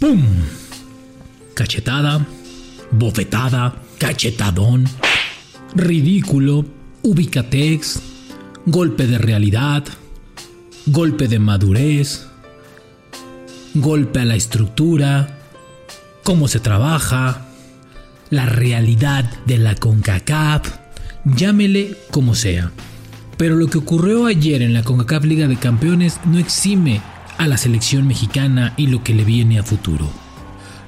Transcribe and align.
¡Pum! 0.00 0.24
Cachetada, 1.52 2.26
bofetada, 2.90 3.74
cachetadón, 3.98 4.86
ridículo, 5.74 6.64
ubicatex, 7.02 8.00
golpe 8.64 9.06
de 9.06 9.18
realidad, 9.18 9.84
golpe 10.86 11.28
de 11.28 11.38
madurez, 11.38 12.26
golpe 13.74 14.20
a 14.20 14.24
la 14.24 14.36
estructura, 14.36 15.38
cómo 16.24 16.48
se 16.48 16.60
trabaja, 16.60 17.48
la 18.30 18.46
realidad 18.46 19.30
de 19.44 19.58
la 19.58 19.74
CONCACAF, 19.74 20.62
llámele 21.26 21.94
como 22.10 22.34
sea. 22.34 22.72
Pero 23.36 23.54
lo 23.54 23.68
que 23.68 23.76
ocurrió 23.76 24.24
ayer 24.24 24.62
en 24.62 24.72
la 24.72 24.82
CONCACAF 24.82 25.24
Liga 25.24 25.46
de 25.46 25.56
Campeones 25.56 26.20
no 26.24 26.38
exime 26.38 27.02
a 27.40 27.48
la 27.48 27.56
selección 27.56 28.06
mexicana 28.06 28.74
y 28.76 28.88
lo 28.88 29.02
que 29.02 29.14
le 29.14 29.24
viene 29.24 29.58
a 29.58 29.62
futuro. 29.62 30.06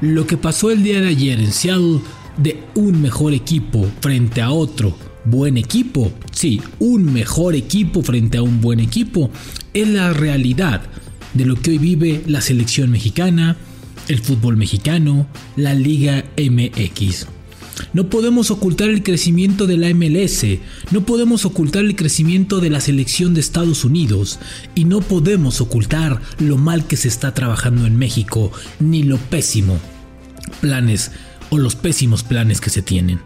Lo 0.02 0.27
que 0.27 0.37
pasó 0.37 0.70
el 0.70 0.83
día 0.83 1.01
de 1.01 1.09
ayer 1.09 1.41
en 1.41 1.51
Seattle 1.51 2.01
de 2.37 2.62
un 2.74 3.01
mejor 3.01 3.33
equipo 3.33 3.88
frente 4.02 4.43
a 4.43 4.51
otro 4.51 4.95
buen 5.24 5.57
equipo, 5.57 6.12
sí, 6.30 6.60
un 6.79 7.10
mejor 7.10 7.55
equipo 7.55 8.02
frente 8.02 8.37
a 8.37 8.43
un 8.43 8.60
buen 8.60 8.80
equipo, 8.80 9.30
es 9.73 9.88
la 9.88 10.12
realidad 10.12 10.83
de 11.33 11.46
lo 11.46 11.57
que 11.57 11.70
hoy 11.70 11.79
vive 11.79 12.23
la 12.27 12.43
selección 12.43 12.91
mexicana, 12.91 13.57
el 14.09 14.19
fútbol 14.19 14.59
mexicano, 14.59 15.27
la 15.57 15.73
Liga 15.73 16.27
MX. 16.37 17.29
No 17.92 18.08
podemos 18.08 18.50
ocultar 18.50 18.88
el 18.88 19.02
crecimiento 19.02 19.66
de 19.66 19.76
la 19.76 19.92
MLS, 19.94 20.44
no 20.90 21.04
podemos 21.04 21.44
ocultar 21.44 21.84
el 21.84 21.96
crecimiento 21.96 22.60
de 22.60 22.70
la 22.70 22.80
selección 22.80 23.34
de 23.34 23.40
Estados 23.40 23.84
Unidos 23.84 24.38
y 24.74 24.84
no 24.84 25.00
podemos 25.00 25.60
ocultar 25.60 26.20
lo 26.38 26.58
mal 26.58 26.86
que 26.86 26.96
se 26.96 27.08
está 27.08 27.34
trabajando 27.34 27.86
en 27.86 27.96
México, 27.96 28.52
ni 28.80 29.02
lo 29.02 29.18
pésimo 29.18 29.78
planes 30.60 31.10
o 31.50 31.58
los 31.58 31.76
pésimos 31.76 32.22
planes 32.22 32.60
que 32.60 32.70
se 32.70 32.82
tienen. 32.82 33.20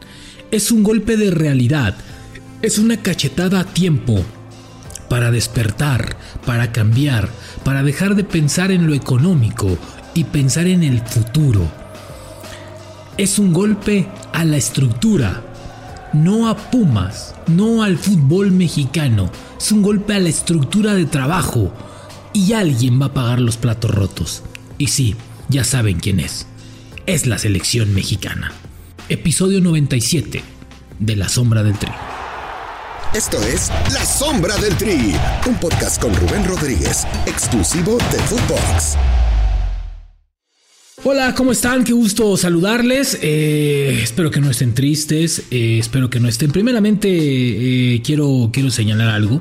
Es 0.50 0.70
un 0.70 0.82
golpe 0.82 1.16
de 1.16 1.30
realidad, 1.30 1.96
es 2.62 2.78
una 2.78 2.96
cachetada 2.98 3.60
a 3.60 3.64
tiempo 3.64 4.24
para 5.08 5.30
despertar, 5.30 6.16
para 6.44 6.72
cambiar, 6.72 7.28
para 7.64 7.82
dejar 7.82 8.16
de 8.16 8.24
pensar 8.24 8.70
en 8.70 8.86
lo 8.86 8.94
económico 8.94 9.78
y 10.14 10.24
pensar 10.24 10.66
en 10.66 10.82
el 10.82 11.00
futuro. 11.00 11.85
Es 13.16 13.38
un 13.38 13.54
golpe 13.54 14.06
a 14.34 14.44
la 14.44 14.58
estructura, 14.58 15.42
no 16.12 16.50
a 16.50 16.70
Pumas, 16.70 17.34
no 17.46 17.82
al 17.82 17.96
fútbol 17.96 18.50
mexicano, 18.50 19.30
es 19.58 19.72
un 19.72 19.80
golpe 19.80 20.12
a 20.12 20.18
la 20.18 20.28
estructura 20.28 20.92
de 20.92 21.06
trabajo 21.06 21.72
y 22.34 22.52
alguien 22.52 23.00
va 23.00 23.06
a 23.06 23.14
pagar 23.14 23.40
los 23.40 23.56
platos 23.56 23.90
rotos. 23.90 24.42
Y 24.76 24.88
sí, 24.88 25.16
ya 25.48 25.64
saben 25.64 25.98
quién 25.98 26.20
es. 26.20 26.46
Es 27.06 27.24
la 27.24 27.38
selección 27.38 27.94
mexicana. 27.94 28.52
Episodio 29.08 29.62
97 29.62 30.42
de 30.98 31.16
La 31.16 31.30
Sombra 31.30 31.62
del 31.62 31.78
Tri. 31.78 31.92
Esto 33.14 33.40
es 33.44 33.70
La 33.94 34.04
Sombra 34.04 34.58
del 34.58 34.76
Tri, 34.76 35.14
un 35.46 35.54
podcast 35.54 36.02
con 36.02 36.14
Rubén 36.14 36.44
Rodríguez, 36.44 37.06
exclusivo 37.24 37.96
de 38.12 38.18
Footbox. 38.18 38.98
Hola, 41.08 41.36
¿cómo 41.36 41.52
están? 41.52 41.84
Qué 41.84 41.92
gusto 41.92 42.36
saludarles. 42.36 43.20
Eh, 43.22 44.00
espero 44.02 44.32
que 44.32 44.40
no 44.40 44.50
estén 44.50 44.74
tristes. 44.74 45.44
eh, 45.52 45.78
espero 45.78 46.10
que 46.10 46.18
no 46.18 46.26
estén. 46.26 46.50
Primeramente, 46.50 47.08
eh, 47.08 48.02
quiero, 48.02 48.50
quiero 48.52 48.72
señalar 48.72 49.10
algo. 49.10 49.40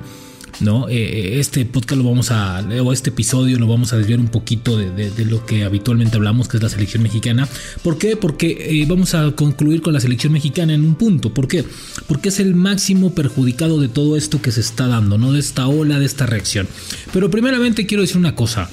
¿no? 0.60 0.88
Este 0.88 1.66
podcast 1.66 2.00
lo 2.00 2.08
vamos 2.08 2.30
a, 2.30 2.64
o 2.84 2.94
este 2.94 3.10
episodio 3.10 3.58
lo 3.58 3.66
vamos 3.66 3.94
a 3.94 3.98
desviar 3.98 4.20
un 4.20 4.28
poquito 4.28 4.78
de, 4.78 5.26
lo 5.26 5.44
que 5.44 5.64
habitualmente 5.64 6.18
hablamos, 6.18 6.48
que 6.48 6.58
es 6.58 6.64
la 6.64 6.70
selección 6.70 7.02
mexicana. 7.02 7.50
¿Por 7.82 7.98
qué? 7.98 8.16
Porque 8.16 8.86
vamos 8.88 9.16
a 9.16 9.32
concluir 9.32 9.82
con 9.82 9.94
la 9.94 10.00
selección 10.00 10.34
mexicana 10.34 10.76
en 10.76 10.86
un 10.86 10.94
punto. 10.94 11.34
¿Por 11.34 11.48
qué? 11.48 11.66
Porque 12.08 12.30
es 12.30 12.40
el 12.40 12.54
máximo 12.54 13.16
perjudicado 13.16 13.82
de 13.82 13.88
todo 13.88 14.16
esto 14.18 14.40
que 14.40 14.52
se 14.52 14.62
está 14.62 14.86
dando, 14.86 15.18
¿no? 15.18 15.34
De 15.34 15.40
esta 15.40 15.68
ola, 15.68 15.98
de 15.98 16.06
esta 16.06 16.28
reacción. 16.28 16.68
Pero 17.12 17.32
primeramente 17.32 17.88
quiero 17.88 18.04
decir 18.04 18.18
una 18.18 18.36
cosa. 18.36 18.70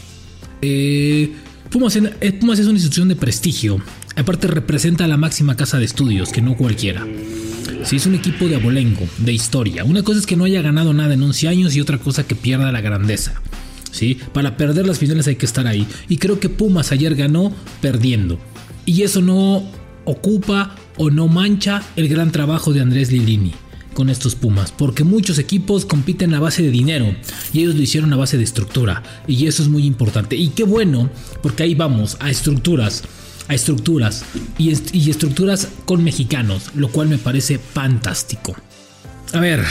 Eh, 0.61 1.33
Pumas, 1.73 1.97
en, 1.97 2.11
Pumas 2.39 2.59
es 2.59 2.67
una 2.67 2.75
institución 2.75 3.09
de 3.09 3.17
prestigio. 3.17 3.81
Aparte 4.15 4.47
representa 4.47 5.05
a 5.05 5.09
la 5.09 5.17
máxima 5.17 5.57
casa 5.57 5.79
de 5.79 5.87
estudios, 5.87 6.31
que 6.31 6.43
no 6.43 6.55
cualquiera. 6.55 7.07
Si 7.85 7.97
es 7.97 8.05
un 8.05 8.15
equipo 8.15 8.47
de 8.47 8.57
abolengo, 8.57 9.09
de 9.17 9.33
historia. 9.33 9.83
Una 9.83 10.03
cosa 10.03 10.21
es 10.21 10.27
que 10.27 10.37
no 10.37 10.45
haya 10.45 10.61
ganado 10.61 10.93
nada 10.93 11.15
en 11.15 11.23
11 11.23 11.49
años 11.49 11.75
y 11.75 11.81
otra 11.81 11.97
cosa 11.97 12.27
que 12.27 12.35
pierda 12.35 12.71
la 12.73 12.83
grandeza. 12.83 13.41
¿sí? 13.91 14.19
Para 14.35 14.59
perder 14.59 14.87
las 14.87 14.99
finales 14.99 15.27
hay 15.29 15.37
que 15.37 15.47
estar 15.47 15.67
ahí. 15.67 15.87
Y 16.11 16.19
creo 16.19 16.39
que 16.39 16.51
Pumas 16.51 16.93
ayer 16.93 17.15
ganó 17.15 17.55
perdiendo. 17.81 18.39
Y 18.85 19.03
eso 19.03 19.23
no 19.23 19.63
ocupa 20.05 20.77
o 20.99 21.11
no 21.11 21.27
mancha 21.27 21.83
el 21.97 22.09
gran 22.09 22.33
trabajo 22.33 22.75
de 22.75 22.83
Andrés 22.83 23.11
Lilini 23.11 23.55
con 23.95 24.11
estos 24.11 24.35
Pumas, 24.35 24.73
porque 24.73 25.05
muchos 25.05 25.39
equipos 25.39 25.85
compiten 25.85 26.35
a 26.35 26.41
base 26.41 26.63
de 26.63 26.71
dinero 26.71 27.15
y 27.53 27.61
ellos 27.61 27.75
lo 27.75 27.83
hicieron 27.83 28.13
a 28.13 28.17
base 28.17 28.39
de 28.39 28.45
estructura 28.45 29.03
y 29.27 29.47
eso 29.47 29.63
es 29.63 29.69
muy 29.69 29.87
importante 29.87 30.37
y 30.37 30.49
qué 30.49 30.65
bueno, 30.65 31.11
porque 31.43 31.63
ahí 31.63 31.75
vamos 31.75 32.17
a 32.21 32.31
estructuras 32.31 33.03
a 33.49 33.55
estructuras 33.55 34.25
y, 34.59 34.71
est 34.71 34.95
y, 34.95 35.11
estructuras 35.11 35.69
con 35.85 36.05
mexicanos, 36.05 36.71
lo 36.75 36.89
cual 36.89 37.09
me 37.09 37.19
parece 37.19 37.59
fantástico. 37.59 38.55
A 39.33 39.41
ver, 39.41 39.65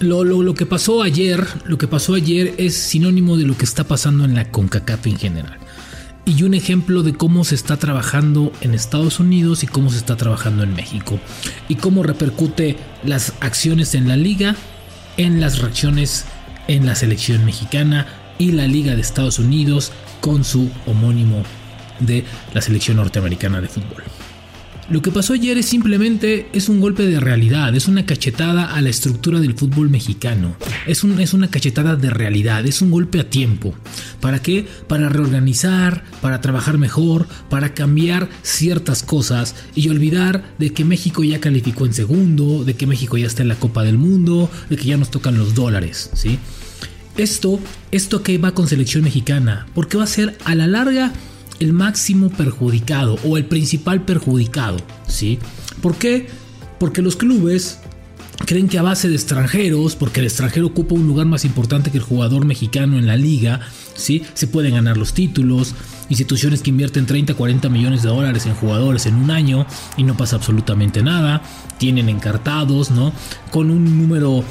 lo, 0.00 0.24
lo, 0.24 0.42
lo, 0.42 0.54
que 0.54 0.66
pasó 0.66 1.02
ayer, 1.02 1.46
lo 1.66 1.78
que 1.78 1.86
pasó 1.86 2.14
ayer 2.14 2.54
es 2.58 2.74
sinónimo 2.76 3.36
de 3.36 3.44
lo 3.44 3.56
que 3.56 3.64
está 3.64 3.84
pasando 3.84 4.24
en 4.24 4.34
la 4.34 4.50
CONCACAF 4.50 5.06
en 5.06 5.18
general. 5.18 5.58
Y 6.26 6.42
un 6.42 6.54
ejemplo 6.54 7.04
de 7.04 7.14
cómo 7.14 7.44
se 7.44 7.54
está 7.54 7.76
trabajando 7.76 8.52
en 8.60 8.74
Estados 8.74 9.20
Unidos 9.20 9.62
y 9.62 9.68
cómo 9.68 9.90
se 9.90 9.98
está 9.98 10.16
trabajando 10.16 10.64
en 10.64 10.74
México. 10.74 11.20
Y 11.68 11.76
cómo 11.76 12.02
repercute 12.02 12.76
las 13.04 13.34
acciones 13.40 13.94
en 13.94 14.08
la 14.08 14.16
liga, 14.16 14.56
en 15.16 15.40
las 15.40 15.60
reacciones 15.60 16.26
en 16.66 16.84
la 16.84 16.96
selección 16.96 17.44
mexicana 17.44 18.08
y 18.38 18.50
la 18.50 18.66
liga 18.66 18.96
de 18.96 19.02
Estados 19.02 19.38
Unidos 19.38 19.92
con 20.20 20.44
su 20.44 20.68
homónimo 20.86 21.44
de 22.00 22.24
la 22.52 22.60
selección 22.60 22.96
norteamericana 22.96 23.60
de 23.60 23.68
fútbol. 23.68 24.02
Lo 24.88 25.02
que 25.02 25.10
pasó 25.10 25.32
ayer 25.32 25.58
es 25.58 25.66
simplemente 25.66 26.48
es 26.52 26.68
un 26.68 26.80
golpe 26.80 27.04
de 27.06 27.18
realidad, 27.18 27.74
es 27.74 27.88
una 27.88 28.06
cachetada 28.06 28.72
a 28.72 28.80
la 28.80 28.88
estructura 28.88 29.40
del 29.40 29.54
fútbol 29.54 29.90
mexicano. 29.90 30.54
Es, 30.86 31.02
un, 31.02 31.18
es 31.18 31.34
una 31.34 31.48
cachetada 31.48 31.96
de 31.96 32.10
realidad, 32.10 32.64
es 32.64 32.82
un 32.82 32.92
golpe 32.92 33.18
a 33.18 33.28
tiempo. 33.28 33.74
¿Para 34.26 34.42
qué? 34.42 34.66
Para 34.88 35.08
reorganizar, 35.08 36.02
para 36.20 36.40
trabajar 36.40 36.78
mejor, 36.78 37.28
para 37.48 37.74
cambiar 37.74 38.28
ciertas 38.42 39.04
cosas 39.04 39.54
y 39.76 39.88
olvidar 39.88 40.42
de 40.58 40.72
que 40.72 40.84
México 40.84 41.22
ya 41.22 41.38
calificó 41.38 41.86
en 41.86 41.94
segundo, 41.94 42.64
de 42.64 42.74
que 42.74 42.88
México 42.88 43.16
ya 43.16 43.28
está 43.28 43.42
en 43.42 43.48
la 43.50 43.54
Copa 43.54 43.84
del 43.84 43.98
Mundo, 43.98 44.50
de 44.68 44.76
que 44.76 44.86
ya 44.86 44.96
nos 44.96 45.12
tocan 45.12 45.38
los 45.38 45.54
dólares, 45.54 46.10
¿sí? 46.14 46.40
Esto, 47.16 47.60
esto 47.92 48.24
que 48.24 48.36
va 48.38 48.50
con 48.50 48.66
selección 48.66 49.04
mexicana, 49.04 49.68
porque 49.76 49.96
va 49.96 50.02
a 50.02 50.08
ser 50.08 50.36
a 50.44 50.56
la 50.56 50.66
larga 50.66 51.12
el 51.60 51.72
máximo 51.72 52.28
perjudicado 52.28 53.20
o 53.22 53.36
el 53.36 53.44
principal 53.44 54.04
perjudicado, 54.04 54.78
¿sí? 55.06 55.38
¿Por 55.80 55.94
qué? 55.94 56.26
Porque 56.80 57.00
los 57.00 57.14
clubes 57.14 57.78
creen 58.44 58.68
que 58.68 58.78
a 58.78 58.82
base 58.82 59.08
de 59.08 59.14
extranjeros, 59.14 59.96
porque 59.96 60.20
el 60.20 60.26
extranjero 60.26 60.66
ocupa 60.66 60.94
un 60.94 61.06
lugar 61.06 61.26
más 61.26 61.44
importante 61.44 61.90
que 61.90 61.98
el 61.98 62.04
jugador 62.04 62.44
mexicano 62.44 62.98
en 62.98 63.06
la 63.06 63.16
liga, 63.16 63.60
¿sí? 63.94 64.22
Se 64.34 64.46
pueden 64.46 64.74
ganar 64.74 64.96
los 64.96 65.14
títulos, 65.14 65.74
instituciones 66.08 66.62
que 66.62 66.70
invierten 66.70 67.06
30, 67.06 67.34
40 67.34 67.68
millones 67.68 68.02
de 68.02 68.08
dólares 68.08 68.46
en 68.46 68.54
jugadores 68.54 69.06
en 69.06 69.16
un 69.16 69.30
año 69.30 69.66
y 69.96 70.02
no 70.02 70.16
pasa 70.16 70.36
absolutamente 70.36 71.02
nada, 71.02 71.42
tienen 71.78 72.08
encartados, 72.08 72.90
¿no? 72.90 73.12
Con 73.50 73.70
un 73.70 73.98
número 73.98 74.44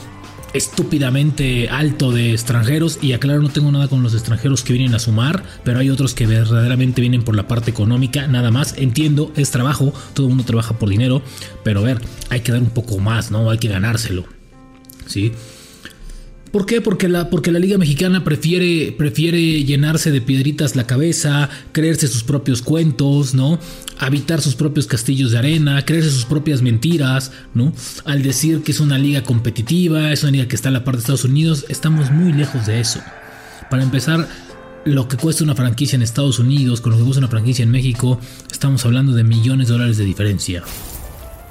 estúpidamente 0.56 1.68
alto 1.70 2.12
de 2.12 2.32
extranjeros 2.32 3.00
y 3.02 3.14
aclaro 3.14 3.42
no 3.42 3.50
tengo 3.50 3.72
nada 3.72 3.88
con 3.90 4.02
los 4.02 4.14
extranjeros 4.14 4.64
que 4.64 4.74
vienen 4.74 4.96
a 4.96 5.00
sumar 5.00 5.44
pero 5.64 5.80
hay 5.80 5.90
otros 5.90 6.14
que 6.14 6.26
verdaderamente 6.26 7.02
vienen 7.02 7.24
por 7.24 7.36
la 7.36 7.48
parte 7.48 7.72
económica 7.72 8.28
nada 8.28 8.52
más. 8.52 8.76
Entiendo 8.78 9.32
es 9.36 9.52
trabajo 9.52 9.94
todo 10.14 10.28
el 10.28 10.30
mundo 10.30 10.46
trabaja 10.46 10.80
por 10.80 10.90
dinero 10.90 11.22
pero 11.64 11.82
a 11.82 11.84
ver 11.84 12.02
hay 12.30 12.40
que 12.40 12.52
dar 12.52 12.62
un 12.62 12.70
poco 12.70 13.00
más 13.00 13.32
no 13.32 13.50
hay 13.50 13.58
que 13.58 13.68
ganárselo 13.68 14.26
sí 15.06 15.34
¿Por 16.56 16.66
qué? 16.66 16.80
Porque 16.80 17.10
la, 17.10 17.30
porque 17.30 17.52
la 17.52 17.60
Liga 17.60 17.78
Mexicana 17.78 18.24
prefiere, 18.24 18.94
prefiere 18.98 19.66
llenarse 19.66 20.10
de 20.10 20.22
piedritas 20.22 20.78
la 20.78 20.88
cabeza, 20.88 21.50
creerse 21.74 22.08
sus 22.08 22.24
propios 22.24 22.62
cuentos, 22.62 23.34
¿no? 23.34 23.60
Habitar 23.98 24.40
sus 24.42 24.56
propios 24.56 24.88
castillos 24.88 25.32
de 25.32 25.38
arena, 25.38 25.84
creerse 25.84 26.12
sus 26.12 26.24
propias 26.24 26.62
mentiras, 26.62 27.34
¿no? 27.54 27.74
Al 28.06 28.24
decir 28.24 28.64
que 28.64 28.72
es 28.72 28.80
una 28.80 28.98
liga 28.98 29.22
competitiva, 29.24 30.14
es 30.14 30.24
una 30.24 30.32
liga 30.32 30.48
que 30.48 30.56
está 30.56 30.70
en 30.70 30.76
la 30.76 30.86
parte 30.86 31.00
de 31.00 31.02
Estados 31.02 31.26
Unidos, 31.26 31.66
estamos 31.68 32.10
muy 32.10 32.32
lejos 32.32 32.66
de 32.66 32.80
eso. 32.80 33.02
Para 33.70 33.84
empezar, 33.84 34.26
lo 34.86 35.10
que 35.10 35.18
cuesta 35.18 35.44
una 35.44 35.56
franquicia 35.56 35.98
en 35.98 36.04
Estados 36.04 36.40
Unidos 36.40 36.80
con 36.80 36.94
lo 36.94 36.98
que 36.98 37.04
cuesta 37.04 37.20
una 37.20 37.28
franquicia 37.28 37.64
en 37.64 37.72
México, 37.72 38.18
estamos 38.50 38.86
hablando 38.86 39.12
de 39.12 39.26
millones 39.26 39.68
de 39.68 39.74
dólares 39.74 39.98
de 39.98 40.06
diferencia, 40.06 40.64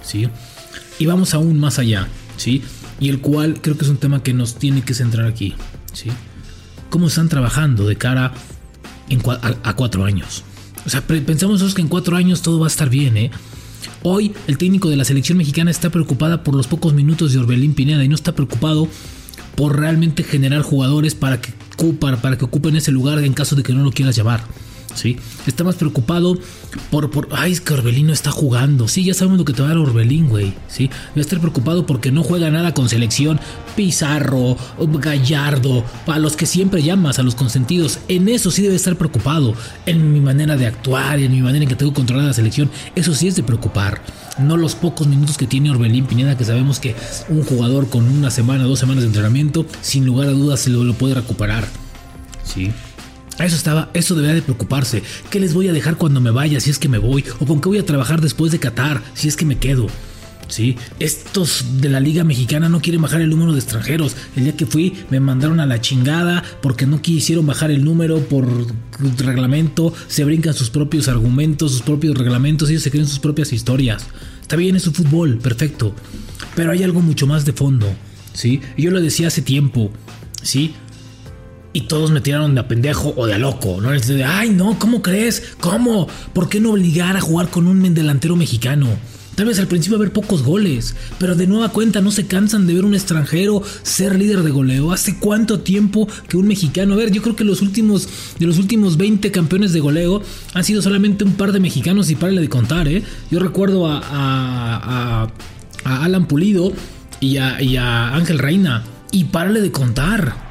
¿sí? 0.03 0.31
Y 0.99 1.05
vamos 1.05 1.35
aún 1.35 1.61
más 1.61 1.79
allá, 1.79 2.09
¿sí? 2.39 2.63
Y 3.05 3.11
el 3.11 3.21
cual 3.21 3.61
creo 3.61 3.77
que 3.77 3.85
es 3.85 3.91
un 3.91 3.99
tema 3.99 4.23
que 4.23 4.33
nos 4.33 4.55
tiene 4.55 4.81
que 4.81 4.95
centrar 4.95 5.27
aquí. 5.27 5.53
¿sí? 5.93 6.09
¿Cómo 6.89 7.09
están 7.09 7.29
trabajando 7.29 7.87
de 7.87 7.97
cara 7.97 8.33
a, 9.63 9.77
cuatro 9.77 10.07
años? 10.07 10.43
O 10.87 10.89
sea, 10.89 11.03
pensamos 11.03 11.75
que 11.75 11.83
en 11.83 11.89
cuatro 11.89 12.17
años 12.17 12.41
todo 12.41 12.61
va 12.61 12.67
a 12.67 12.69
estar 12.69 12.89
bien, 12.89 13.19
¿eh? 13.19 13.31
Hoy 14.03 14.33
el 14.47 14.57
técnico 14.57 14.89
de 14.89 14.97
la 14.97 15.05
selección 15.05 15.37
mexicana 15.37 15.71
está 15.71 15.91
preocupada 15.91 16.43
por 16.43 16.55
los 16.55 16.67
pocos 16.67 16.95
minutos 16.95 17.35
de 17.35 17.41
Orbelín 17.41 17.75
Pineda 17.75 18.03
y 18.03 18.09
no 18.09 18.15
está 18.15 18.35
preocupado 18.35 18.89
por 19.55 19.79
realmente 19.79 20.23
generar 20.25 20.63
jugadores 20.63 21.15
para 21.15 21.43
que, 21.43 21.53
para 22.01 22.39
que 22.39 22.45
ocupen 22.47 22.75
ese 22.75 22.91
lugar 22.91 23.19
en 23.19 23.35
caso 23.35 23.55
de 23.55 23.63
que 23.63 23.75
no 23.75 23.85
lo 23.85 23.93
quieras 23.93 24.17
llevar. 24.17 24.45
¿Sí? 24.95 25.17
Está 25.47 25.65
más 25.65 25.77
preocupado 25.77 26.39
por, 26.91 27.11
por, 27.11 27.29
ay, 27.33 27.53
es 27.53 27.61
que 27.61 27.75
Orbelín 27.75 28.09
no 28.09 28.13
está 28.13 28.31
jugando. 28.31 28.89
Sí, 28.89 29.05
ya 29.05 29.15
sabemos 29.15 29.39
lo 29.39 29.45
que 29.45 29.53
te 29.53 29.63
va 29.63 29.69
a 29.69 29.71
dar 29.71 29.79
Orbelín, 29.79 30.29
güey, 30.29 30.55
¿sí? 30.69 30.89
Va 30.89 31.17
a 31.17 31.21
estar 31.21 31.41
preocupado 31.41 31.87
porque 31.87 32.11
no 32.13 32.23
juega 32.23 32.51
nada 32.51 32.75
con 32.75 32.89
selección. 32.89 33.41
Pizarro, 33.77 34.57
Gallardo, 34.79 35.85
a 36.07 36.19
los 36.19 36.37
que 36.37 36.47
siempre 36.47 36.83
llamas, 36.83 37.19
a 37.19 37.23
los 37.23 37.35
consentidos. 37.35 37.99
En 38.09 38.29
eso 38.29 38.51
sí 38.51 38.63
debe 38.63 38.77
estar 38.77 38.97
preocupado. 38.97 39.55
En 39.87 40.13
mi 40.13 40.21
manera 40.21 40.57
de 40.57 40.67
actuar, 40.67 41.19
en 41.19 41.33
mi 41.33 41.43
manera 41.43 41.65
en 41.65 41.69
que 41.69 41.77
tengo 41.77 41.93
controlada 41.93 42.29
la 42.29 42.35
selección. 42.35 42.71
Eso 42.95 43.15
sí 43.15 43.29
es 43.29 43.37
de 43.37 43.43
preocupar. 43.43 44.03
No 44.39 44.57
los 44.57 44.75
pocos 44.75 45.07
minutos 45.07 45.37
que 45.37 45.47
tiene 45.47 45.71
Orbelín 45.71 46.07
Pineda, 46.07 46.37
que 46.37 46.45
sabemos 46.45 46.81
que 46.81 46.97
un 47.29 47.45
jugador 47.45 47.89
con 47.89 48.09
una 48.09 48.31
semana, 48.31 48.65
dos 48.65 48.81
semanas 48.81 49.03
de 49.03 49.09
entrenamiento, 49.09 49.67
sin 49.81 50.07
lugar 50.07 50.29
a 50.29 50.33
dudas 50.33 50.61
se 50.61 50.71
lo, 50.71 50.83
lo 50.85 50.95
puede 50.95 51.15
recuperar. 51.15 51.67
¿Sí? 52.45 52.73
Eso 53.39 53.57
estaba, 53.57 53.91
eso 53.95 54.15
debería 54.15 54.37
de 54.37 54.43
preocuparse. 54.43 55.03
¿Qué 55.31 55.41
les 55.41 55.55
voy 55.55 55.69
a 55.69 55.73
dejar 55.73 55.97
cuando 55.97 56.21
me 56.21 56.31
vaya 56.31 56.61
si 56.61 56.71
es 56.71 56.79
que 56.79 56.89
me 56.89 56.99
voy? 56.99 57.25
¿O 57.41 57.47
con 57.47 57.61
qué 57.61 57.69
voy 57.69 57.79
a 57.79 57.87
trabajar 57.87 58.21
después 58.21 58.53
de 58.53 58.61
Qatar 58.61 59.03
si 59.15 59.29
es 59.29 59.37
que 59.37 59.45
me 59.45 59.59
quedo? 59.59 59.89
Sí, 60.49 60.77
estos 61.01 61.65
de 61.81 61.89
la 61.89 62.01
Liga 62.01 62.23
Mexicana 62.23 62.69
no 62.69 62.81
quieren 62.81 63.03
bajar 63.03 63.21
el 63.21 63.31
número 63.31 63.53
de 63.53 63.59
extranjeros. 63.59 64.15
El 64.37 64.45
día 64.45 64.57
que 64.57 64.67
fui 64.67 64.95
me 65.11 65.19
mandaron 65.19 65.59
a 65.59 65.67
la 65.67 65.81
chingada 65.81 66.45
porque 66.61 66.87
no 66.87 67.01
quisieron 67.03 67.47
bajar 67.47 67.71
el 67.71 67.85
número 67.85 68.21
por 68.21 68.47
reglamento. 69.19 69.93
Se 70.07 70.25
brincan 70.25 70.55
sus 70.55 70.71
propios 70.71 71.09
argumentos, 71.09 71.73
sus 71.73 71.83
propios 71.83 72.17
reglamentos, 72.17 72.69
ellos 72.71 72.83
se 72.83 72.91
creen 72.91 73.07
sus 73.07 73.19
propias 73.19 73.53
historias. 73.53 74.07
Está 74.43 74.57
bien, 74.57 74.77
es 74.77 74.83
su 74.83 74.93
fútbol, 74.93 75.39
perfecto. 75.39 75.95
Pero 76.55 76.73
hay 76.73 76.83
algo 76.83 77.01
mucho 77.01 77.27
más 77.27 77.45
de 77.45 77.53
fondo. 77.53 77.93
¿sí? 78.35 78.61
Yo 78.77 78.91
lo 78.91 79.01
decía 79.01 79.29
hace 79.29 79.43
tiempo. 79.43 79.91
¿sí? 80.43 80.75
Y 81.75 81.83
todos 81.83 82.13
me 82.13 82.21
tiraron 82.21 82.55
de 82.55 82.61
a 82.61 82.69
pendejo 82.69 83.13
o 83.17 83.27
de 83.27 83.35
a 83.35 83.39
loco, 83.39 83.81
¿no? 83.83 83.91
De, 83.91 84.25
Ay, 84.25 84.51
no, 84.51 84.79
¿cómo 84.79 85.03
crees? 85.03 85.43
¿Cómo? 85.61 86.09
¿Por 86.33 86.49
qué 86.49 86.61
no 86.61 86.71
obligar 86.71 87.17
a 87.17 87.21
jugar 87.21 87.51
con 87.51 87.67
un 87.67 87.93
delantero 87.93 88.37
mexicano? 88.37 88.89
Tal 89.35 89.47
vez 89.47 89.59
al 89.59 89.67
principio 89.67 89.97
haber 89.97 90.13
pocos 90.13 90.45
goles, 90.45 90.95
pero 91.19 91.35
de 91.35 91.49
nueva 91.49 91.71
cuenta 91.71 92.01
no 92.01 92.13
se 92.13 92.29
cansan 92.29 92.69
de 92.69 92.75
ver 92.75 92.85
un 92.85 92.95
extranjero 92.95 93.65
ser 93.83 94.17
líder 94.17 94.45
de 94.45 94.53
goleo. 94.53 94.93
¿Hace 94.93 95.19
cuánto 95.19 95.59
tiempo 95.59 96.07
que 96.29 96.37
un 96.37 96.47
mexicano? 96.47 96.95
A 96.95 96.97
ver, 96.97 97.11
yo 97.11 97.21
creo 97.21 97.35
que 97.35 97.43
los 97.43 97.61
últimos 97.61 98.09
de 98.39 98.47
los 98.47 98.59
últimos 98.59 98.97
20 98.97 99.33
campeones 99.33 99.73
de 99.73 99.81
goleo 99.81 100.23
han 100.53 100.63
sido 100.63 100.81
solamente 100.81 101.25
un 101.25 101.33
par 101.33 101.51
de 101.51 101.59
mexicanos 101.59 102.09
y 102.11 102.15
párale 102.15 102.41
de 102.41 102.49
contar, 102.49 102.87
¿eh? 102.87 103.03
Yo 103.33 103.41
recuerdo 103.41 103.89
a, 103.89 103.99
a, 103.99 105.29
a, 105.85 106.05
Alan 106.05 106.29
Pulido 106.29 106.73
y 107.19 107.39
a, 107.39 107.61
y 107.61 107.77
a 107.77 108.15
Ángel 108.15 108.39
Reina 108.39 108.85
y 109.11 109.25
párale 109.25 109.61
de 109.61 109.73
contar. 109.73 110.44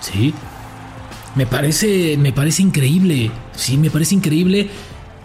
Sí. 0.00 0.34
Me 1.34 1.46
parece, 1.46 2.16
me 2.16 2.32
parece 2.32 2.62
increíble. 2.62 3.30
Sí, 3.54 3.76
me 3.76 3.90
parece 3.90 4.14
increíble 4.14 4.68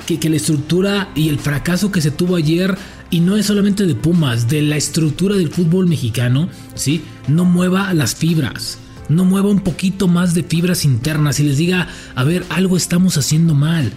que, 0.05 0.19
que 0.19 0.29
la 0.29 0.35
estructura 0.35 1.09
y 1.15 1.29
el 1.29 1.39
fracaso 1.39 1.91
que 1.91 2.01
se 2.01 2.11
tuvo 2.11 2.35
ayer 2.35 2.77
y 3.11 3.19
no 3.19 3.35
es 3.35 3.45
solamente 3.45 3.85
de 3.85 3.93
Pumas, 3.93 4.47
de 4.47 4.61
la 4.61 4.77
estructura 4.77 5.35
del 5.35 5.49
fútbol 5.49 5.87
mexicano, 5.87 6.49
¿sí? 6.75 7.01
No 7.27 7.43
mueva 7.43 7.93
las 7.93 8.15
fibras, 8.15 8.79
no 9.09 9.25
mueva 9.25 9.49
un 9.49 9.59
poquito 9.59 10.07
más 10.07 10.33
de 10.33 10.43
fibras 10.43 10.85
internas 10.85 11.39
y 11.39 11.43
les 11.43 11.57
diga, 11.57 11.89
a 12.15 12.23
ver, 12.23 12.45
algo 12.49 12.77
estamos 12.77 13.17
haciendo 13.17 13.53
mal. 13.53 13.91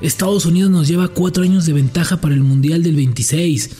Estados 0.00 0.46
Unidos 0.46 0.70
nos 0.70 0.86
lleva 0.86 1.08
cuatro 1.08 1.42
años 1.42 1.66
de 1.66 1.72
ventaja 1.72 2.18
para 2.18 2.34
el 2.34 2.44
Mundial 2.44 2.84
del 2.84 2.94
26. 2.94 3.70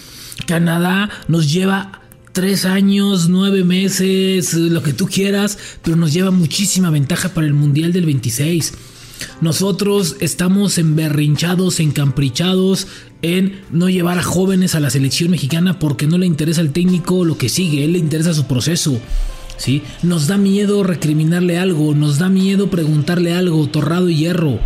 Canadá 0.47 1.09
nos 1.29 1.51
lleva 1.53 2.03
tres 2.39 2.67
años, 2.67 3.29
nueve 3.29 3.65
meses, 3.65 4.55
lo 4.55 4.81
que 4.81 4.93
tú 4.93 5.09
quieras, 5.09 5.59
pero 5.83 5.97
nos 5.97 6.13
lleva 6.13 6.31
muchísima 6.31 6.89
ventaja 6.89 7.31
para 7.31 7.49
el 7.49 7.53
Mundial 7.53 7.93
del 7.93 8.07
26. 8.07 8.75
Nosotros 9.41 10.15
estamos 10.21 10.79
emberrinchados, 10.79 11.81
encamprichados 11.81 12.87
en 13.23 13.63
no 13.73 13.89
llevar 13.89 14.21
a 14.21 14.23
jóvenes 14.23 14.77
a 14.77 14.81
la 14.81 14.89
selección 14.89 15.33
mexicana 15.33 15.81
porque 15.81 16.07
no 16.07 16.17
le 16.17 16.27
interesa 16.27 16.61
al 16.61 16.71
técnico 16.71 17.25
lo 17.25 17.37
que 17.37 17.49
sigue, 17.49 17.83
él 17.83 17.95
le 17.95 17.99
interesa 17.99 18.33
su 18.33 18.45
proceso. 18.47 19.01
¿sí? 19.57 19.83
Nos 20.05 20.29
da 20.29 20.39
miedo 20.39 20.85
recriminarle 20.85 21.59
algo, 21.59 21.93
nos 21.97 22.19
da 22.19 22.29
miedo 22.29 22.71
preguntarle 22.71 23.35
algo, 23.35 23.67
torrado 23.67 24.09
y 24.11 24.15
hierro. 24.15 24.61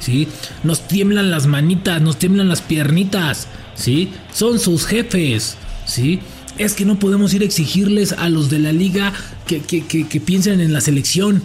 ¿sí? 0.00 0.26
Nos 0.62 0.88
tiemblan 0.88 1.30
las 1.30 1.46
manitas, 1.48 2.00
nos 2.00 2.18
tiemblan 2.18 2.48
las 2.48 2.62
piernitas. 2.62 3.46
¿sí? 3.74 4.10
Son 4.32 4.58
sus 4.58 4.86
jefes. 4.86 5.58
¿sí? 5.84 6.20
Es 6.58 6.74
que 6.74 6.84
no 6.84 6.98
podemos 6.98 7.34
ir 7.34 7.42
a 7.42 7.44
exigirles 7.44 8.12
a 8.12 8.28
los 8.28 8.50
de 8.50 8.58
la 8.58 8.72
liga 8.72 9.12
que, 9.46 9.60
piensen 10.24 10.60
en 10.60 10.72
la 10.72 10.80
selección. 10.80 11.42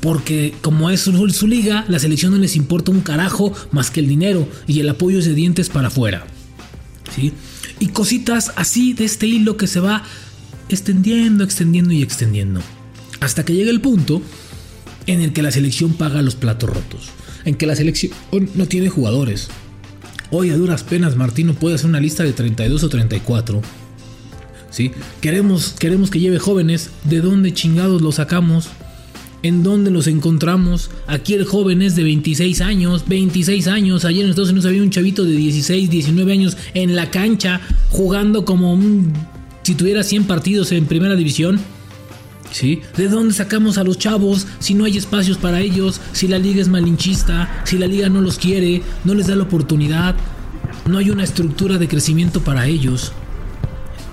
Porque 0.00 0.54
como 0.62 0.88
es 0.88 1.02
su, 1.02 1.46
liga, 1.46 1.84
la 1.88 1.98
selección 1.98 2.32
no 2.32 2.38
les 2.38 2.56
importa 2.56 2.90
un 2.90 3.02
carajo 3.02 3.52
más 3.70 3.90
que 3.90 4.00
el 4.00 4.08
dinero 4.08 4.48
y 4.66 4.80
el 4.80 4.88
apoyo 4.88 5.20
de 5.20 5.34
dientes 5.34 5.68
para 5.68 5.88
afuera. 5.88 6.26
¿Sí? 7.14 7.32
Y 7.80 7.88
cositas 7.88 8.52
así 8.56 8.94
de 8.94 9.04
este 9.04 9.26
hilo 9.26 9.58
que 9.58 9.66
se 9.66 9.80
va 9.80 10.02
extendiendo, 10.70 11.44
extendiendo 11.44 11.92
y 11.92 12.02
extendiendo. 12.02 12.62
Hasta 13.20 13.44
que 13.44 13.52
llega 13.52 13.70
el 13.70 13.82
punto 13.82 14.22
en 15.06 15.20
el 15.20 15.34
que 15.34 15.42
la 15.42 15.50
selección 15.50 15.92
paga 15.92 16.22
los 16.22 16.34
platos 16.34 16.70
rotos. 16.70 17.10
En 17.44 17.56
que 17.56 17.66
la 17.66 17.76
selección 17.76 18.12
no 18.54 18.66
tiene 18.66 18.88
jugadores. 18.88 19.48
Hoy 20.30 20.48
a 20.50 20.56
duras 20.56 20.82
penas 20.82 21.16
Martino 21.16 21.54
puede 21.54 21.74
hacer 21.74 21.90
una 21.90 22.00
lista 22.00 22.22
de 22.22 22.32
32 22.32 22.84
o 22.84 22.88
34 22.88 23.62
¿sí? 24.70 24.92
Queremos, 25.20 25.74
queremos 25.78 26.10
que 26.10 26.20
lleve 26.20 26.38
jóvenes, 26.38 26.90
¿de 27.04 27.20
dónde 27.20 27.52
chingados 27.52 28.02
los 28.02 28.16
sacamos? 28.16 28.68
¿En 29.42 29.62
dónde 29.62 29.90
los 29.90 30.06
encontramos? 30.06 30.90
Aquí 31.06 31.32
el 31.34 31.44
joven 31.44 31.80
es 31.80 31.96
de 31.96 32.02
26 32.02 32.60
años, 32.60 33.04
26 33.08 33.68
años. 33.68 34.04
Ayer 34.04 34.24
en 34.24 34.30
Estados 34.30 34.50
Unidos 34.50 34.66
había 34.66 34.82
un 34.82 34.90
chavito 34.90 35.24
de 35.24 35.32
16, 35.32 35.88
19 35.88 36.32
años 36.32 36.56
en 36.74 36.94
la 36.94 37.10
cancha 37.10 37.60
jugando 37.88 38.44
como 38.44 38.74
un, 38.74 39.14
si 39.62 39.74
tuviera 39.74 40.02
100 40.02 40.24
partidos 40.24 40.72
en 40.72 40.86
primera 40.86 41.16
división. 41.16 41.58
¿Sí? 42.52 42.80
¿De 42.96 43.08
dónde 43.08 43.32
sacamos 43.32 43.78
a 43.78 43.84
los 43.84 43.96
chavos 43.96 44.48
si 44.58 44.74
no 44.74 44.84
hay 44.84 44.98
espacios 44.98 45.38
para 45.38 45.60
ellos? 45.60 46.00
Si 46.12 46.26
la 46.26 46.36
liga 46.36 46.60
es 46.60 46.68
malinchista, 46.68 47.62
si 47.64 47.78
la 47.78 47.86
liga 47.86 48.08
no 48.08 48.20
los 48.20 48.38
quiere, 48.38 48.82
no 49.04 49.14
les 49.14 49.28
da 49.28 49.36
la 49.36 49.44
oportunidad, 49.44 50.16
no 50.84 50.98
hay 50.98 51.10
una 51.10 51.22
estructura 51.22 51.78
de 51.78 51.86
crecimiento 51.86 52.40
para 52.40 52.66
ellos. 52.66 53.12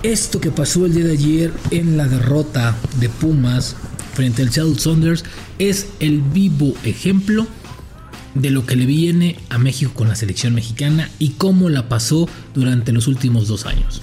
Esto 0.04 0.40
que 0.40 0.52
pasó 0.52 0.86
el 0.86 0.94
día 0.94 1.06
de 1.06 1.12
ayer 1.12 1.52
en 1.72 1.96
la 1.96 2.06
derrota 2.06 2.76
de 3.00 3.08
Pumas 3.08 3.74
frente 4.14 4.42
al 4.42 4.52
Seattle 4.52 4.78
Saunders 4.78 5.24
es 5.58 5.88
el 5.98 6.20
vivo 6.20 6.72
ejemplo 6.84 7.48
de 8.34 8.50
lo 8.50 8.64
que 8.64 8.76
le 8.76 8.86
viene 8.86 9.36
a 9.48 9.58
México 9.58 9.90
con 9.94 10.08
la 10.08 10.14
selección 10.14 10.54
mexicana 10.54 11.10
y 11.18 11.30
cómo 11.30 11.68
la 11.68 11.88
pasó 11.88 12.28
durante 12.54 12.92
los 12.92 13.08
últimos 13.08 13.48
dos 13.48 13.66
años. 13.66 14.00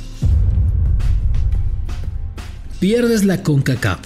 Pierdes 2.82 3.24
la 3.24 3.42
CONCACAF, 3.42 4.00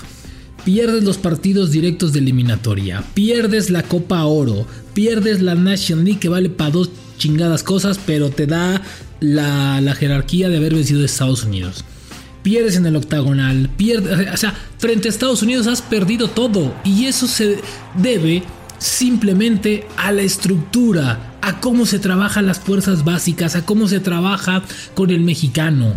pierdes 0.64 1.04
los 1.04 1.18
partidos 1.18 1.72
directos 1.72 2.14
de 2.14 2.20
eliminatoria, 2.20 3.04
pierdes 3.16 3.72
la 3.72 3.82
Copa 3.82 4.24
Oro, 4.26 4.68
pierdes 5.00 5.42
la 5.42 5.56
National 5.56 6.04
League 6.04 6.20
que 6.20 6.28
vale 6.28 6.50
para 6.50 6.72
dos 6.72 6.90
chingadas 7.18 7.64
cosas, 7.64 7.98
pero 8.06 8.32
te 8.32 8.48
da 8.48 8.82
la, 9.22 9.96
jerarquía 9.98 10.50
de 10.50 10.58
haber 10.58 10.76
vencido 10.76 11.04
a 11.04 11.06
Estados 11.06 11.46
Unidos. 11.46 11.86
Pierdes 12.44 12.76
en 12.76 12.86
el 12.86 12.98
octagonal, 12.98 13.70
pierdes, 13.78 14.34
o 14.34 14.36
sea, 14.36 14.54
frente 14.78 15.08
a 15.08 15.12
Estados 15.12 15.42
Unidos 15.42 15.68
has 15.68 15.82
perdido 15.82 16.28
todo 16.28 16.76
y 16.84 17.06
eso 17.06 17.28
se 17.28 17.62
debe 17.96 18.44
simplemente 18.78 19.88
a 19.96 20.12
la 20.12 20.24
estructura, 20.24 21.38
a 21.42 21.62
cómo 21.62 21.86
se 21.86 22.00
trabajan 22.00 22.46
las 22.46 22.60
fuerzas 22.60 23.06
básicas, 23.06 23.56
a 23.56 23.66
cómo 23.66 23.88
se 23.88 24.02
trabaja 24.02 24.64
con 24.96 25.12
el 25.12 25.22
mexicano. 25.22 25.94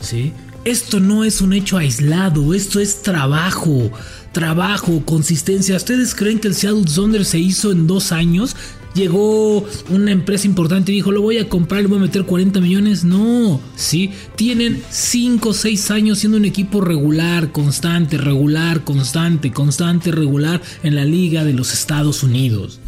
¿sí? 0.00 0.32
Esto 0.64 0.98
no 0.98 1.24
es 1.24 1.42
un 1.42 1.52
hecho 1.52 1.76
aislado, 1.76 2.54
esto 2.54 2.80
es 2.80 3.02
trabajo, 3.02 3.90
trabajo, 4.32 5.02
consistencia. 5.04 5.76
¿Ustedes 5.76 6.14
creen 6.14 6.38
que 6.38 6.48
el 6.48 6.54
Seattle 6.54 6.84
Thunder 6.84 7.24
se 7.24 7.38
hizo 7.38 7.72
en 7.72 7.86
dos 7.86 8.12
años? 8.12 8.56
llegó 8.94 9.64
una 9.88 10.10
empresa 10.10 10.46
importante 10.46 10.92
y 10.92 10.96
dijo, 10.96 11.12
lo 11.12 11.22
voy 11.22 11.38
a 11.38 11.48
comprar, 11.48 11.82
le 11.82 11.88
voy 11.88 11.98
a 11.98 12.02
meter 12.02 12.24
40 12.24 12.60
millones. 12.60 13.04
No, 13.04 13.60
sí, 13.76 14.10
tienen 14.36 14.82
5 14.90 15.48
o 15.48 15.54
6 15.54 15.90
años 15.90 16.18
siendo 16.18 16.38
un 16.38 16.44
equipo 16.44 16.80
regular, 16.80 17.52
constante, 17.52 18.18
regular, 18.18 18.84
constante, 18.84 19.52
constante, 19.52 20.10
regular 20.10 20.60
en 20.82 20.94
la 20.94 21.04
liga 21.04 21.44
de 21.44 21.52
los 21.52 21.72
Estados 21.72 22.22
Unidos. 22.22 22.80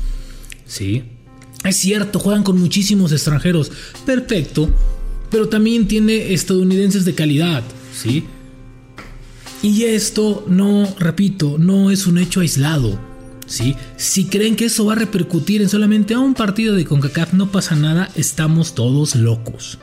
Sí, 0.67 1.05
es 1.65 1.77
cierto, 1.77 2.19
juegan 2.19 2.43
con 2.43 2.59
muchísimos 2.59 3.13
extranjeros, 3.13 3.71
perfecto, 4.05 4.69
pero 5.31 5.49
también 5.49 5.87
tiene 5.87 6.33
estadounidenses 6.33 7.05
de 7.05 7.15
calidad, 7.15 7.63
¿sí? 7.95 8.25
Y 9.63 9.85
esto 9.85 10.45
no, 10.49 10.93
repito, 10.99 11.57
no 11.57 11.91
es 11.91 12.07
un 12.07 12.19
hecho 12.19 12.41
aislado. 12.41 12.99
¿Sí? 13.47 13.77
Si 13.97 14.27
creen 14.27 14.57
que 14.57 14.65
eso 14.67 14.87
va 14.87 14.95
a 14.95 14.97
repercutir 14.97 15.63
en 15.63 15.69
solamente 15.69 16.15
a 16.15 16.19
un 16.19 16.35
partido 16.35 16.75
de 16.75 16.85
CONCACAF, 16.85 17.35
no 17.35 17.51
pasa 17.51 17.77
nada, 17.77 18.11
estamos 18.15 18.75
todos 18.75 19.15
locos. 19.15 19.79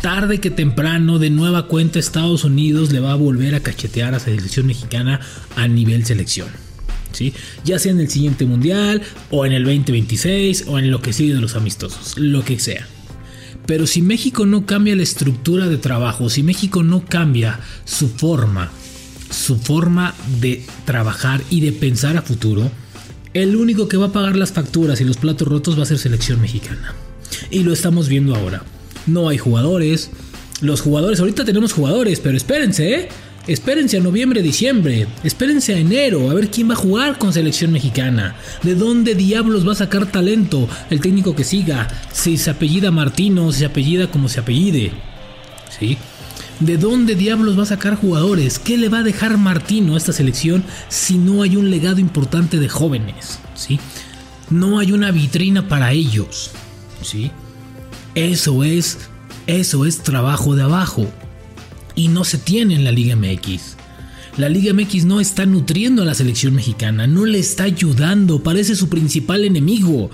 Tarde 0.00 0.38
que 0.38 0.50
temprano, 0.50 1.18
de 1.18 1.30
nueva 1.30 1.66
cuenta, 1.66 1.98
Estados 1.98 2.44
Unidos 2.44 2.92
le 2.92 3.00
va 3.00 3.12
a 3.12 3.16
volver 3.16 3.54
a 3.54 3.60
cachetear 3.60 4.08
a 4.08 4.12
la 4.12 4.20
selección 4.20 4.66
mexicana 4.66 5.20
a 5.56 5.66
nivel 5.66 6.04
selección. 6.04 6.48
¿Sí? 7.12 7.32
Ya 7.64 7.78
sea 7.78 7.92
en 7.92 8.00
el 8.00 8.10
siguiente 8.10 8.44
mundial, 8.44 9.00
o 9.30 9.46
en 9.46 9.52
el 9.52 9.64
2026, 9.64 10.64
o 10.66 10.78
en 10.78 10.90
lo 10.90 11.00
que 11.00 11.12
sigue 11.12 11.34
de 11.34 11.40
los 11.40 11.56
amistosos, 11.56 12.18
lo 12.18 12.44
que 12.44 12.58
sea. 12.58 12.86
Pero 13.66 13.86
si 13.86 14.02
México 14.02 14.46
no 14.46 14.66
cambia 14.66 14.96
la 14.96 15.02
estructura 15.02 15.68
de 15.68 15.78
trabajo, 15.78 16.28
si 16.28 16.42
México 16.42 16.82
no 16.82 17.04
cambia 17.04 17.60
su 17.84 18.08
forma, 18.08 18.70
su 19.30 19.56
forma 19.56 20.14
de 20.40 20.64
trabajar 20.84 21.42
y 21.50 21.60
de 21.60 21.72
pensar 21.72 22.16
a 22.16 22.22
futuro, 22.22 22.70
el 23.32 23.56
único 23.56 23.88
que 23.88 23.96
va 23.96 24.06
a 24.06 24.12
pagar 24.12 24.36
las 24.36 24.52
facturas 24.52 25.00
y 25.00 25.04
los 25.04 25.16
platos 25.16 25.48
rotos 25.48 25.78
va 25.78 25.82
a 25.82 25.86
ser 25.86 25.98
selección 25.98 26.40
mexicana. 26.40 26.94
Y 27.50 27.60
lo 27.60 27.72
estamos 27.72 28.08
viendo 28.08 28.34
ahora. 28.34 28.62
No 29.06 29.28
hay 29.28 29.38
jugadores. 29.38 30.10
Los 30.60 30.82
jugadores, 30.82 31.20
ahorita 31.20 31.44
tenemos 31.44 31.72
jugadores, 31.72 32.20
pero 32.20 32.36
espérense, 32.36 32.94
¿eh? 32.94 33.08
Espérense 33.46 33.98
a 33.98 34.00
noviembre, 34.00 34.40
diciembre. 34.40 35.06
Espérense 35.22 35.74
a 35.74 35.78
enero 35.78 36.30
a 36.30 36.34
ver 36.34 36.50
quién 36.50 36.70
va 36.70 36.74
a 36.74 36.78
jugar 36.78 37.18
con 37.18 37.32
selección 37.32 37.72
mexicana. 37.72 38.36
¿De 38.62 38.74
dónde 38.74 39.14
diablos 39.14 39.68
va 39.68 39.72
a 39.72 39.76
sacar 39.76 40.06
talento 40.06 40.66
el 40.88 41.00
técnico 41.00 41.36
que 41.36 41.44
siga? 41.44 41.88
Si 42.10 42.38
se 42.38 42.50
apellida 42.50 42.90
Martino, 42.90 43.52
si 43.52 43.60
se 43.60 43.64
apellida 43.66 44.10
como 44.10 44.30
se 44.30 44.40
apellide. 44.40 44.92
¿Sí? 45.78 45.98
¿De 46.60 46.78
dónde 46.78 47.16
diablos 47.16 47.58
va 47.58 47.64
a 47.64 47.66
sacar 47.66 47.96
jugadores? 47.96 48.58
¿Qué 48.58 48.78
le 48.78 48.88
va 48.88 49.00
a 49.00 49.02
dejar 49.02 49.36
Martino 49.36 49.94
a 49.94 49.98
esta 49.98 50.14
selección 50.14 50.64
si 50.88 51.18
no 51.18 51.42
hay 51.42 51.56
un 51.56 51.70
legado 51.70 51.98
importante 51.98 52.58
de 52.58 52.70
jóvenes? 52.70 53.40
¿Sí? 53.54 53.78
No 54.48 54.78
hay 54.78 54.92
una 54.92 55.10
vitrina 55.10 55.68
para 55.68 55.92
ellos. 55.92 56.52
¿Sí? 57.02 57.30
Eso 58.14 58.64
es, 58.64 59.00
eso 59.46 59.84
es 59.84 60.02
trabajo 60.02 60.56
de 60.56 60.62
abajo. 60.62 61.10
Y 61.94 62.08
no 62.08 62.24
se 62.24 62.38
tiene 62.38 62.74
en 62.74 62.84
la 62.84 62.92
Liga 62.92 63.16
MX. 63.16 63.76
La 64.36 64.48
Liga 64.48 64.72
MX 64.74 65.04
no 65.04 65.20
está 65.20 65.46
nutriendo 65.46 66.02
a 66.02 66.04
la 66.04 66.14
selección 66.14 66.54
mexicana, 66.54 67.06
no 67.06 67.24
le 67.24 67.38
está 67.38 67.64
ayudando, 67.64 68.42
parece 68.42 68.74
su 68.74 68.88
principal 68.88 69.44
enemigo. 69.44 70.10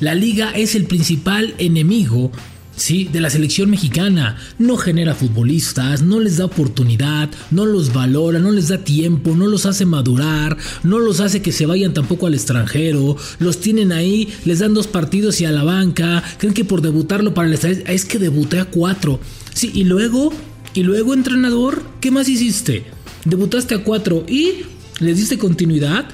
La 0.00 0.16
liga 0.16 0.50
es 0.50 0.74
el 0.74 0.86
principal 0.86 1.54
enemigo 1.58 2.32
¿sí? 2.74 3.04
de 3.04 3.20
la 3.20 3.30
selección 3.30 3.70
mexicana. 3.70 4.36
No 4.58 4.76
genera 4.76 5.14
futbolistas, 5.14 6.02
no 6.02 6.18
les 6.18 6.38
da 6.38 6.46
oportunidad, 6.46 7.30
no 7.52 7.66
los 7.66 7.92
valora, 7.92 8.40
no 8.40 8.50
les 8.50 8.68
da 8.68 8.78
tiempo, 8.78 9.36
no 9.36 9.46
los 9.46 9.64
hace 9.64 9.86
madurar, 9.86 10.56
no 10.82 10.98
los 10.98 11.20
hace 11.20 11.42
que 11.42 11.52
se 11.52 11.66
vayan 11.66 11.94
tampoco 11.94 12.26
al 12.26 12.34
extranjero, 12.34 13.16
los 13.38 13.60
tienen 13.60 13.92
ahí, 13.92 14.28
les 14.44 14.58
dan 14.58 14.74
dos 14.74 14.88
partidos 14.88 15.40
y 15.40 15.44
a 15.44 15.52
la 15.52 15.62
banca, 15.62 16.22
creen 16.38 16.54
que 16.54 16.64
por 16.64 16.82
debutarlo 16.82 17.34
para 17.34 17.46
el 17.46 17.54
estadio, 17.54 17.84
es 17.86 18.04
que 18.04 18.18
debuté 18.18 18.58
a 18.58 18.64
cuatro. 18.64 19.20
Sí, 19.54 19.70
y 19.74 19.84
luego, 19.84 20.32
y 20.74 20.82
luego 20.82 21.14
entrenador, 21.14 21.82
¿qué 22.00 22.10
más 22.10 22.28
hiciste? 22.28 22.84
Debutaste 23.24 23.74
a 23.74 23.84
cuatro 23.84 24.24
y 24.26 24.64
les 25.00 25.16
diste 25.16 25.38
continuidad 25.38 26.06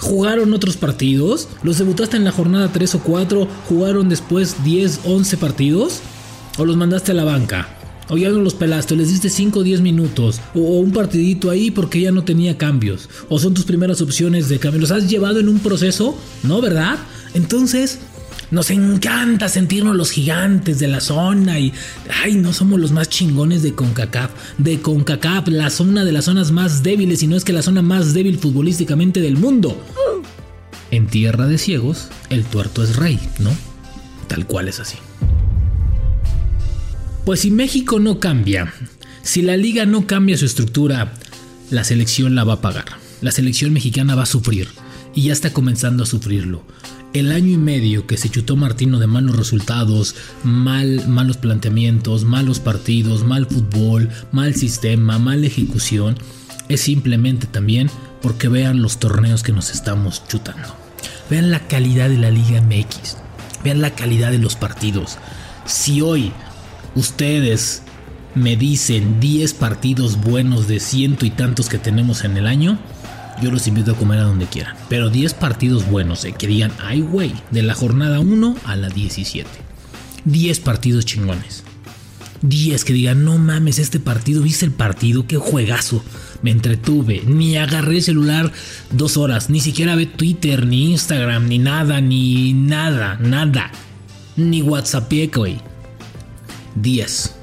jugaron 0.00 0.54
otros 0.54 0.76
partidos, 0.76 1.48
los 1.62 1.78
debutaste 1.78 2.16
en 2.16 2.24
la 2.24 2.32
jornada 2.32 2.72
3 2.72 2.94
o 2.96 3.00
4, 3.00 3.46
jugaron 3.68 4.08
después 4.08 4.64
10, 4.64 5.00
11 5.04 5.36
partidos, 5.36 6.00
o 6.58 6.64
los 6.64 6.76
mandaste 6.76 7.12
a 7.12 7.14
la 7.14 7.24
banca, 7.24 7.68
o 8.08 8.16
ya 8.16 8.30
no 8.30 8.40
los 8.40 8.54
pelaste, 8.54 8.96
les 8.96 9.10
diste 9.10 9.28
5 9.28 9.60
o 9.60 9.62
10 9.62 9.82
minutos, 9.82 10.40
o, 10.54 10.80
un 10.80 10.92
partidito 10.92 11.50
ahí 11.50 11.70
porque 11.70 12.00
ya 12.00 12.12
no 12.12 12.24
tenía 12.24 12.56
cambios, 12.56 13.08
o 13.28 13.38
son 13.38 13.52
tus 13.52 13.66
primeras 13.66 14.00
opciones 14.00 14.48
de 14.48 14.58
cambio, 14.58 14.80
los 14.80 14.90
has 14.90 15.08
llevado 15.08 15.38
en 15.38 15.48
un 15.48 15.58
proceso, 15.58 16.16
¿no? 16.42 16.60
¿Verdad? 16.62 16.98
Entonces, 17.34 17.98
nos 18.50 18.70
encanta 18.70 19.48
sentirnos 19.48 19.94
los 19.94 20.10
gigantes 20.10 20.78
de 20.80 20.88
la 20.88 21.00
zona 21.00 21.60
y, 21.60 21.72
ay, 22.22 22.34
no 22.34 22.52
somos 22.52 22.80
los 22.80 22.90
más 22.90 23.08
chingones 23.08 23.62
de 23.62 23.74
CONCACAF. 23.74 24.30
De 24.58 24.80
CONCACAF, 24.80 25.48
la 25.48 25.70
zona 25.70 26.04
de 26.04 26.12
las 26.12 26.24
zonas 26.24 26.50
más 26.50 26.82
débiles 26.82 27.22
y 27.22 27.28
no 27.28 27.36
es 27.36 27.44
que 27.44 27.52
la 27.52 27.62
zona 27.62 27.82
más 27.82 28.12
débil 28.12 28.38
futbolísticamente 28.38 29.20
del 29.20 29.36
mundo. 29.36 29.80
En 30.90 31.06
tierra 31.06 31.46
de 31.46 31.58
ciegos, 31.58 32.08
el 32.28 32.44
tuerto 32.44 32.82
es 32.82 32.96
rey, 32.96 33.20
¿no? 33.38 33.50
Tal 34.26 34.46
cual 34.46 34.66
es 34.66 34.80
así. 34.80 34.96
Pues 37.24 37.40
si 37.40 37.52
México 37.52 38.00
no 38.00 38.18
cambia, 38.18 38.72
si 39.22 39.42
la 39.42 39.56
liga 39.56 39.86
no 39.86 40.08
cambia 40.08 40.36
su 40.36 40.46
estructura, 40.46 41.14
la 41.70 41.84
selección 41.84 42.34
la 42.34 42.42
va 42.42 42.54
a 42.54 42.60
pagar. 42.60 42.86
La 43.20 43.30
selección 43.30 43.72
mexicana 43.72 44.16
va 44.16 44.24
a 44.24 44.26
sufrir 44.26 44.68
y 45.14 45.22
ya 45.22 45.32
está 45.32 45.52
comenzando 45.52 46.02
a 46.02 46.06
sufrirlo 46.06 46.64
el 47.12 47.32
año 47.32 47.48
y 47.48 47.56
medio 47.56 48.06
que 48.06 48.16
se 48.16 48.28
chutó 48.28 48.56
Martino 48.56 48.98
de 48.98 49.06
malos 49.06 49.36
resultados, 49.36 50.14
mal, 50.44 51.08
malos 51.08 51.36
planteamientos, 51.36 52.24
malos 52.24 52.60
partidos, 52.60 53.24
mal 53.24 53.46
fútbol, 53.46 54.08
mal 54.30 54.54
sistema, 54.54 55.18
mala 55.18 55.46
ejecución, 55.46 56.16
es 56.68 56.80
simplemente 56.82 57.46
también 57.46 57.90
porque 58.22 58.48
vean 58.48 58.80
los 58.80 58.98
torneos 58.98 59.42
que 59.42 59.52
nos 59.52 59.70
estamos 59.70 60.26
chutando. 60.28 60.68
Vean 61.28 61.50
la 61.50 61.66
calidad 61.66 62.08
de 62.08 62.18
la 62.18 62.30
Liga 62.30 62.60
MX. 62.60 63.16
Vean 63.64 63.80
la 63.80 63.94
calidad 63.94 64.30
de 64.30 64.38
los 64.38 64.56
partidos. 64.56 65.18
Si 65.64 66.00
hoy 66.02 66.32
ustedes 66.94 67.82
me 68.34 68.56
dicen 68.56 69.20
10 69.20 69.54
partidos 69.54 70.20
buenos 70.20 70.68
de 70.68 70.78
ciento 70.78 71.26
y 71.26 71.30
tantos 71.30 71.68
que 71.68 71.78
tenemos 71.78 72.24
en 72.24 72.36
el 72.36 72.46
año, 72.46 72.78
yo 73.42 73.50
los 73.50 73.66
invito 73.66 73.92
a 73.92 73.96
comer 73.96 74.18
a 74.18 74.24
donde 74.24 74.46
quieran. 74.46 74.76
Pero 74.88 75.10
10 75.10 75.34
partidos 75.34 75.88
buenos, 75.88 76.24
eh, 76.24 76.34
que 76.36 76.46
digan, 76.46 76.72
ay 76.82 77.00
güey, 77.00 77.32
de 77.50 77.62
la 77.62 77.74
jornada 77.74 78.20
1 78.20 78.56
a 78.64 78.76
la 78.76 78.88
17. 78.88 79.48
10 80.24 80.60
partidos 80.60 81.04
chingones. 81.04 81.64
10 82.42 82.84
que 82.84 82.92
digan, 82.92 83.24
no 83.24 83.38
mames, 83.38 83.78
este 83.78 84.00
partido, 84.00 84.42
viste 84.42 84.64
el 84.64 84.72
partido, 84.72 85.26
qué 85.26 85.36
juegazo. 85.36 86.02
Me 86.42 86.50
entretuve, 86.50 87.22
ni 87.26 87.56
agarré 87.56 87.96
el 87.96 88.02
celular 88.02 88.50
dos 88.90 89.16
horas, 89.16 89.50
ni 89.50 89.60
siquiera 89.60 89.94
ve 89.94 90.06
Twitter, 90.06 90.66
ni 90.66 90.92
Instagram, 90.92 91.48
ni 91.48 91.58
nada, 91.58 92.00
ni 92.00 92.54
nada, 92.54 93.18
nada. 93.20 93.70
Ni 94.36 94.62
WhatsApp, 94.62 95.12
güey. 95.34 95.60
10. 96.76 97.34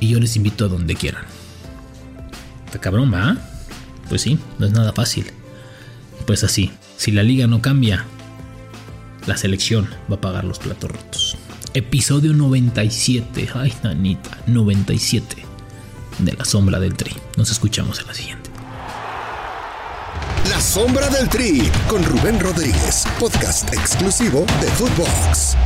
Y 0.00 0.08
yo 0.08 0.18
les 0.18 0.34
invito 0.34 0.64
a 0.64 0.68
donde 0.68 0.96
quieran. 0.96 1.24
Está 2.66 2.80
cabrón, 2.80 3.12
¿va? 3.12 3.49
Pues 4.10 4.22
sí, 4.22 4.38
no 4.58 4.66
es 4.66 4.72
nada 4.72 4.92
fácil. 4.92 5.30
Pues 6.26 6.44
así, 6.44 6.72
si 6.96 7.12
la 7.12 7.22
liga 7.22 7.46
no 7.46 7.62
cambia, 7.62 8.04
la 9.26 9.36
selección 9.36 9.88
va 10.10 10.16
a 10.16 10.20
pagar 10.20 10.44
los 10.44 10.58
platos 10.58 10.90
rotos. 10.90 11.36
Episodio 11.74 12.32
97, 12.32 13.48
ay 13.54 13.72
nanita, 13.84 14.36
97 14.48 15.36
de 16.18 16.32
La 16.32 16.44
Sombra 16.44 16.80
del 16.80 16.94
Tri. 16.94 17.12
Nos 17.36 17.52
escuchamos 17.52 18.00
en 18.00 18.06
la 18.08 18.14
siguiente. 18.14 18.50
La 20.50 20.60
Sombra 20.60 21.08
del 21.08 21.28
Tri 21.28 21.70
con 21.88 22.02
Rubén 22.02 22.40
Rodríguez, 22.40 23.04
podcast 23.20 23.72
exclusivo 23.72 24.44
de 24.60 24.66
Footbox. 24.72 25.56